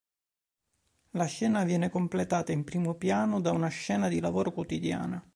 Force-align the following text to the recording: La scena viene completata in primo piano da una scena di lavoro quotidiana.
La 1.11 1.25
scena 1.25 1.63
viene 1.63 1.91
completata 1.91 2.51
in 2.51 2.63
primo 2.63 2.95
piano 2.95 3.39
da 3.39 3.51
una 3.51 3.67
scena 3.67 4.07
di 4.07 4.19
lavoro 4.19 4.51
quotidiana. 4.51 5.23